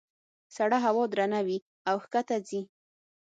[0.55, 1.57] سړه هوا درنه وي
[1.89, 2.61] او ښکته ځي.